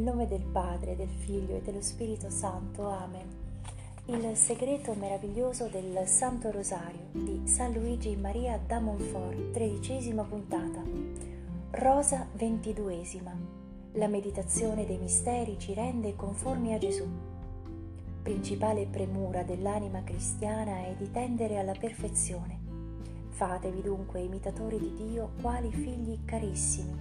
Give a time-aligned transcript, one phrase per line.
[0.00, 2.88] Nel nome del Padre, del Figlio e dello Spirito Santo.
[2.88, 3.28] Amen.
[4.06, 10.82] Il segreto meraviglioso del Santo Rosario di San Luigi Maria da Montfort, tredicesima puntata.
[11.72, 13.30] Rosa ventiduesima.
[13.92, 17.06] La meditazione dei misteri ci rende conformi a Gesù.
[18.22, 22.58] Principale premura dell'anima cristiana è di tendere alla perfezione.
[23.28, 26.96] Fatevi dunque imitatori di Dio quali figli carissimi,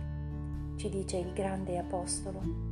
[0.76, 2.69] ci dice il grande Apostolo.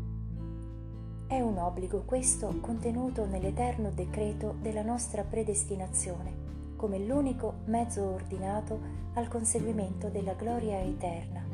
[1.27, 8.79] È un obbligo questo contenuto nell'eterno decreto della nostra predestinazione, come l'unico mezzo ordinato
[9.15, 11.45] al conseguimento della gloria eterna.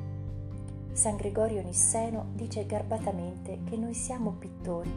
[0.91, 4.91] San Gregorio Nisseno dice garbatamente che noi siamo pittori.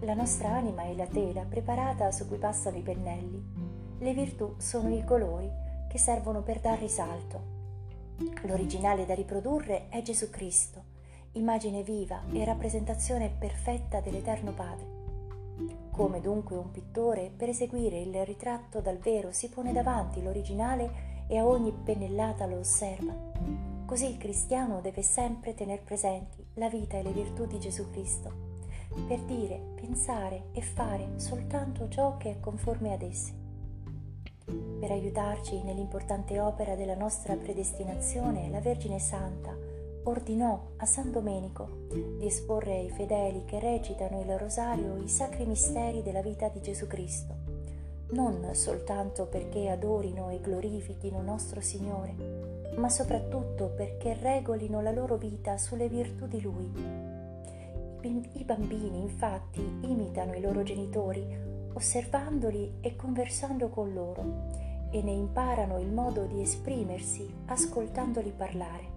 [0.00, 3.42] La nostra anima è la tela preparata su cui passano i pennelli.
[3.96, 5.50] Le virtù sono i colori
[5.88, 7.40] che servono per dar risalto.
[8.42, 10.91] L'originale da riprodurre è Gesù Cristo
[11.32, 15.00] immagine viva e rappresentazione perfetta dell'Eterno Padre.
[15.90, 21.38] Come dunque un pittore per eseguire il ritratto dal vero si pone davanti l'originale e
[21.38, 23.14] a ogni pennellata lo osserva,
[23.86, 28.30] così il cristiano deve sempre tener presenti la vita e le virtù di Gesù Cristo,
[29.06, 33.40] per dire, pensare e fare soltanto ciò che è conforme ad esse.
[34.44, 39.56] Per aiutarci nell'importante opera della nostra predestinazione, la Vergine Santa,
[40.04, 41.86] ordinò a San Domenico
[42.18, 46.86] di esporre ai fedeli che recitano il rosario i sacri misteri della vita di Gesù
[46.88, 47.34] Cristo,
[48.10, 55.56] non soltanto perché adorino e glorifichino nostro Signore, ma soprattutto perché regolino la loro vita
[55.56, 56.70] sulle virtù di Lui.
[58.02, 61.24] I bambini infatti imitano i loro genitori,
[61.74, 68.91] osservandoli e conversando con loro, e ne imparano il modo di esprimersi ascoltandoli parlare.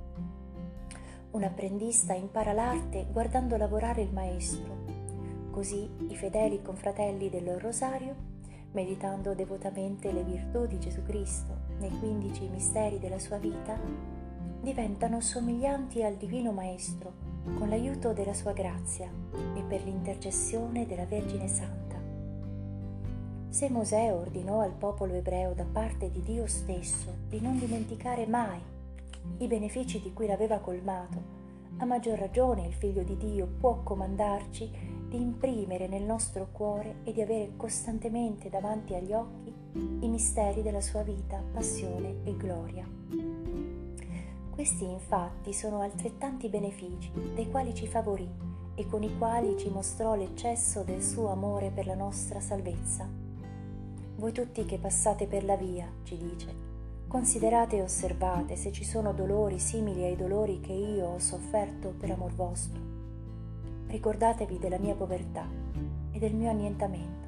[1.36, 4.74] Un apprendista impara l'arte guardando lavorare il maestro.
[5.52, 8.16] Così i fedeli confratelli del Rosario,
[8.72, 13.78] meditando devotamente le virtù di Gesù Cristo nei quindici misteri della sua vita,
[14.62, 17.12] diventano somiglianti al Divino Maestro
[17.58, 19.10] con l'aiuto della sua grazia
[19.58, 22.00] e per l'intercessione della Vergine Santa.
[23.50, 28.74] Se Mosè ordinò al popolo ebreo da parte di Dio stesso di non dimenticare mai
[29.38, 31.36] i benefici di cui l'aveva colmato,
[31.78, 34.72] a maggior ragione il Figlio di Dio può comandarci
[35.10, 40.80] di imprimere nel nostro cuore e di avere costantemente davanti agli occhi i misteri della
[40.80, 42.88] sua vita, passione e gloria.
[44.50, 48.30] Questi infatti sono altrettanti benefici dei quali ci favorì
[48.74, 53.06] e con i quali ci mostrò l'eccesso del suo amore per la nostra salvezza.
[54.16, 56.75] Voi tutti che passate per la via, ci dice,
[57.08, 62.12] Considerate e osservate se ci sono dolori simili ai dolori che io ho sofferto per
[62.12, 62.80] amor vostro.
[63.88, 65.48] Ricordatevi della mia povertà
[66.12, 67.28] e del mio annientamento.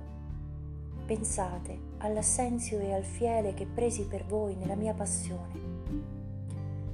[1.05, 5.65] Pensate all'assenzio e al fiele che presi per voi nella mia passione.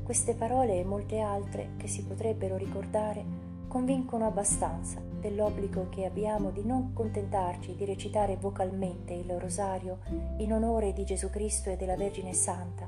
[0.03, 3.42] Queste parole e molte altre che si potrebbero ricordare
[3.73, 10.01] convincono abbastanza dell'obbligo che abbiamo di non contentarci di recitare vocalmente il rosario
[10.37, 12.87] in onore di Gesù Cristo e della Vergine Santa,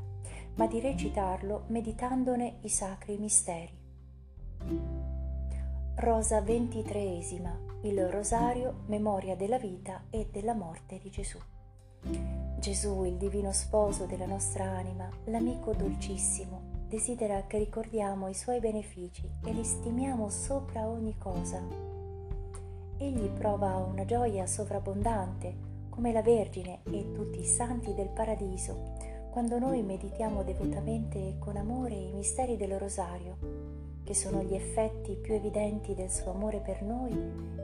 [0.57, 3.75] ma di recitarlo meditandone i sacri misteri.
[5.95, 11.39] Rosa ventitreesima, il rosario, memoria della vita e della morte di Gesù.
[12.59, 19.29] Gesù, il divino sposo della nostra anima, l'amico dolcissimo, desidera che ricordiamo i suoi benefici
[19.43, 21.61] e li stimiamo sopra ogni cosa.
[22.97, 28.93] Egli prova una gioia sovrabbondante, come la Vergine e tutti i santi del paradiso,
[29.29, 33.35] quando noi meditiamo devotamente e con amore i misteri del rosario,
[34.05, 37.11] che sono gli effetti più evidenti del suo amore per noi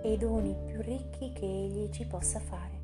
[0.01, 2.81] e i doni più ricchi che egli ci possa fare.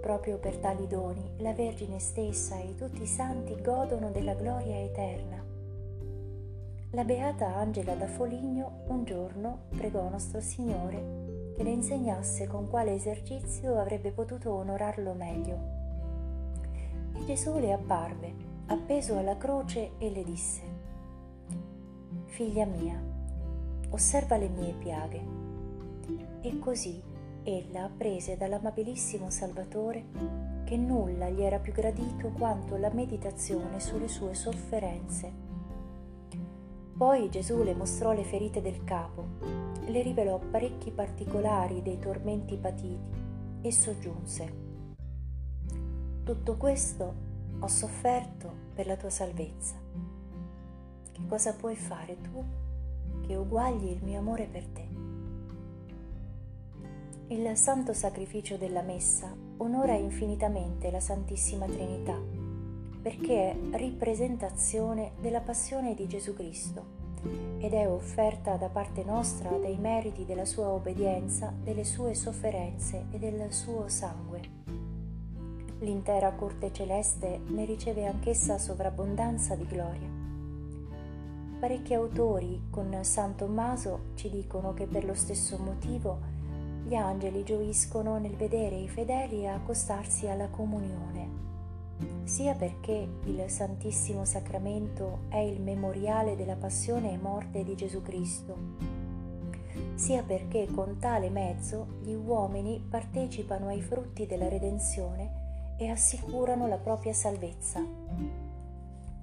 [0.00, 5.47] Proprio per tali doni la Vergine stessa e tutti i santi godono della gloria eterna
[6.98, 12.92] la beata Angela da Foligno un giorno pregò nostro Signore che le insegnasse con quale
[12.92, 15.58] esercizio avrebbe potuto onorarlo meglio.
[17.14, 18.34] E Gesù le apparve,
[18.66, 20.62] appeso alla croce, e le disse,
[22.24, 23.00] Figlia mia,
[23.90, 25.22] osserva le mie piaghe.
[26.40, 27.00] E così
[27.44, 30.04] ella apprese dall'amabilissimo Salvatore
[30.64, 35.46] che nulla gli era più gradito quanto la meditazione sulle sue sofferenze
[36.98, 39.24] poi Gesù le mostrò le ferite del capo,
[39.86, 43.16] le rivelò parecchi particolari dei tormenti patiti
[43.62, 44.66] e soggiunse,
[46.28, 47.14] tutto questo
[47.58, 49.76] ho sofferto per la tua salvezza.
[51.12, 52.44] Che cosa puoi fare tu
[53.26, 54.88] che uguagli il mio amore per te?
[57.28, 62.20] Il santo sacrificio della Messa onora infinitamente la Santissima Trinità,
[63.00, 66.96] perché è ripresentazione della passione di Gesù Cristo
[67.58, 73.18] ed è offerta da parte nostra dai meriti della sua obbedienza, delle sue sofferenze e
[73.18, 74.56] del suo sangue.
[75.80, 80.08] L'intera corte celeste ne riceve anch'essa sovrabbondanza di gloria.
[81.60, 86.36] Parecchi autori con San Tommaso ci dicono che per lo stesso motivo
[86.84, 91.47] gli angeli gioiscono nel vedere i fedeli accostarsi alla comunione,
[92.24, 98.56] sia perché il Santissimo Sacramento è il memoriale della passione e morte di Gesù Cristo,
[99.94, 106.78] sia perché con tale mezzo gli uomini partecipano ai frutti della redenzione e assicurano la
[106.78, 107.82] propria salvezza.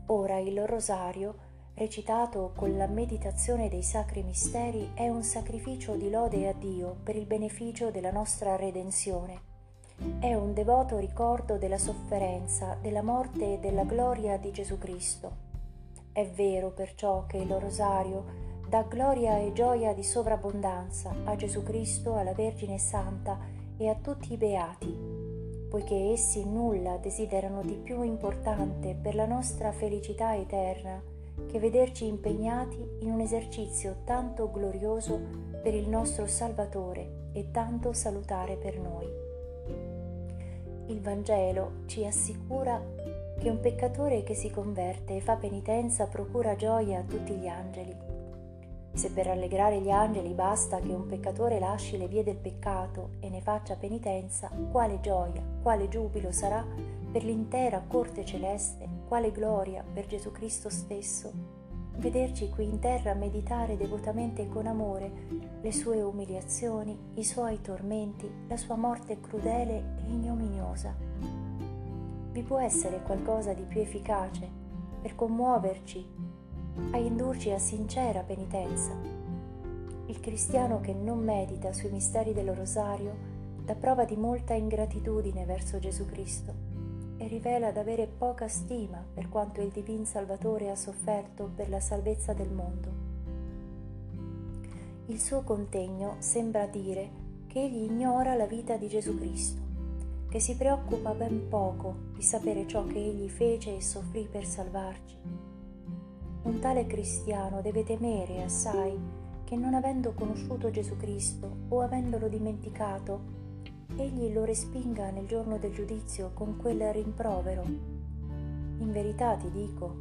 [0.07, 6.47] Ora il rosario recitato con la meditazione dei sacri misteri, è un sacrificio di lode
[6.47, 9.54] a Dio per il beneficio della nostra redenzione.
[9.97, 15.43] È un devoto ricordo della sofferenza, della morte e della gloria di Gesù Cristo.
[16.11, 18.25] È vero perciò che il rosario
[18.67, 23.39] dà gloria e gioia di sovrabbondanza a Gesù Cristo, alla Vergine Santa
[23.77, 24.93] e a tutti i beati,
[25.69, 31.01] poiché essi nulla desiderano di più importante per la nostra felicità eterna
[31.49, 35.19] che vederci impegnati in un esercizio tanto glorioso
[35.61, 39.24] per il nostro Salvatore e tanto salutare per noi.
[40.87, 42.79] Il Vangelo ci assicura
[43.39, 47.95] che un peccatore che si converte e fa penitenza procura gioia a tutti gli angeli.
[48.93, 53.29] Se per rallegrare gli angeli basta che un peccatore lasci le vie del peccato e
[53.29, 56.63] ne faccia penitenza, quale gioia, quale giubilo sarà
[57.11, 61.31] per l'intera corte celeste, quale gloria per Gesù Cristo stesso,
[61.97, 65.11] vederci qui in terra meditare devotamente e con amore
[65.61, 70.95] le sue umiliazioni, i suoi tormenti, la sua morte crudele e ignominiosa.
[72.31, 74.47] Vi può essere qualcosa di più efficace
[75.01, 76.05] per commuoverci,
[76.91, 78.91] a indurci a sincera penitenza.
[80.07, 83.33] Il cristiano che non medita sui misteri del rosario
[83.63, 86.74] dà prova di molta ingratitudine verso Gesù Cristo
[87.25, 92.33] e rivela d'avere poca stima per quanto il Divin Salvatore ha sofferto per la salvezza
[92.33, 93.13] del mondo.
[95.07, 97.09] Il suo contegno sembra dire
[97.47, 99.59] che egli ignora la vita di Gesù Cristo,
[100.29, 105.17] che si preoccupa ben poco di sapere ciò che egli fece e soffrì per salvarci.
[106.43, 108.95] Un tale cristiano deve temere assai
[109.43, 113.44] che non avendo conosciuto Gesù Cristo o avendolo dimenticato,
[113.97, 117.63] egli lo respinga nel giorno del giudizio con quel rimprovero.
[117.63, 119.95] In verità ti dico,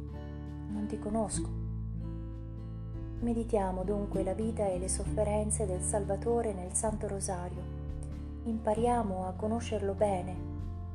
[0.69, 1.49] non ti conosco.
[3.21, 7.61] Meditiamo dunque la vita e le sofferenze del Salvatore nel Santo Rosario.
[8.43, 10.35] Impariamo a conoscerlo bene,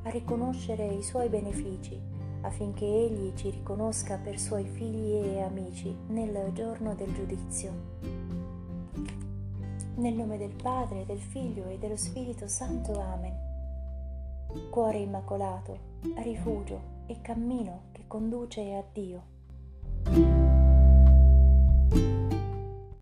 [0.02, 1.98] a riconoscere i suoi benefici,
[2.42, 8.19] affinché Egli ci riconosca per suoi figli e amici nel giorno del giudizio.
[10.00, 12.98] Nel nome del Padre, del Figlio e dello Spirito Santo.
[12.98, 13.34] Amen.
[14.70, 15.78] Cuore immacolato,
[16.22, 20.39] rifugio e cammino che conduce a Dio.